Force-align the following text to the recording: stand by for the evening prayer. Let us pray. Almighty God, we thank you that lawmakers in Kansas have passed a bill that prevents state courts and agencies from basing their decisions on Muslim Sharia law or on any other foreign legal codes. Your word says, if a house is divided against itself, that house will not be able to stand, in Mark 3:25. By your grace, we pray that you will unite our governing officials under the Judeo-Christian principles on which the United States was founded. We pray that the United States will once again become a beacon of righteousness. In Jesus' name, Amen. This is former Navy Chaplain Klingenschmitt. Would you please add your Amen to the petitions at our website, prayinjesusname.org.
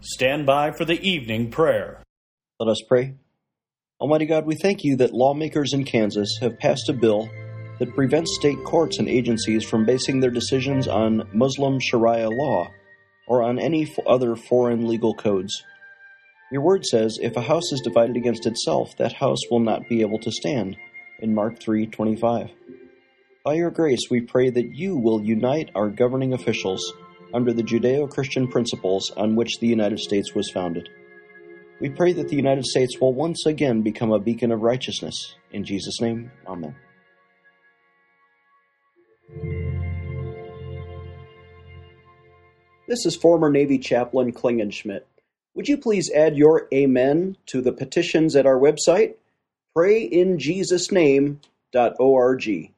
stand 0.00 0.46
by 0.46 0.70
for 0.70 0.84
the 0.84 1.00
evening 1.00 1.50
prayer. 1.50 2.02
Let 2.58 2.70
us 2.70 2.82
pray. 2.88 3.14
Almighty 4.00 4.26
God, 4.26 4.46
we 4.46 4.54
thank 4.54 4.82
you 4.82 4.96
that 4.96 5.12
lawmakers 5.12 5.72
in 5.74 5.84
Kansas 5.84 6.38
have 6.40 6.58
passed 6.58 6.88
a 6.88 6.94
bill 6.94 7.28
that 7.78 7.94
prevents 7.94 8.34
state 8.34 8.62
courts 8.64 8.98
and 8.98 9.08
agencies 9.08 9.64
from 9.64 9.84
basing 9.84 10.20
their 10.20 10.30
decisions 10.30 10.88
on 10.88 11.28
Muslim 11.32 11.78
Sharia 11.80 12.28
law 12.30 12.70
or 13.28 13.42
on 13.42 13.58
any 13.58 13.94
other 14.06 14.36
foreign 14.36 14.88
legal 14.88 15.14
codes. 15.14 15.64
Your 16.50 16.62
word 16.62 16.84
says, 16.84 17.18
if 17.20 17.36
a 17.36 17.42
house 17.42 17.70
is 17.72 17.80
divided 17.82 18.16
against 18.16 18.46
itself, 18.46 18.96
that 18.96 19.12
house 19.12 19.38
will 19.50 19.60
not 19.60 19.88
be 19.88 20.00
able 20.00 20.18
to 20.18 20.32
stand, 20.32 20.76
in 21.20 21.34
Mark 21.34 21.60
3:25. 21.60 22.50
By 23.44 23.54
your 23.54 23.70
grace, 23.70 24.10
we 24.10 24.20
pray 24.20 24.50
that 24.50 24.74
you 24.74 24.96
will 24.96 25.22
unite 25.22 25.70
our 25.74 25.88
governing 25.88 26.32
officials 26.32 26.82
under 27.32 27.52
the 27.52 27.62
Judeo-Christian 27.62 28.48
principles 28.48 29.10
on 29.16 29.36
which 29.36 29.58
the 29.60 29.66
United 29.66 30.00
States 30.00 30.34
was 30.34 30.50
founded. 30.50 30.88
We 31.80 31.88
pray 31.88 32.12
that 32.12 32.28
the 32.28 32.36
United 32.36 32.66
States 32.66 33.00
will 33.00 33.14
once 33.14 33.46
again 33.46 33.82
become 33.82 34.12
a 34.12 34.18
beacon 34.18 34.52
of 34.52 34.60
righteousness. 34.60 35.34
In 35.52 35.64
Jesus' 35.64 35.98
name, 36.00 36.30
Amen. 36.46 36.76
This 42.86 43.06
is 43.06 43.16
former 43.16 43.50
Navy 43.50 43.78
Chaplain 43.78 44.32
Klingenschmitt. 44.32 45.04
Would 45.54 45.68
you 45.68 45.78
please 45.78 46.10
add 46.12 46.36
your 46.36 46.66
Amen 46.74 47.36
to 47.46 47.62
the 47.62 47.72
petitions 47.72 48.34
at 48.34 48.46
our 48.46 48.58
website, 48.58 49.14
prayinjesusname.org. 49.76 52.72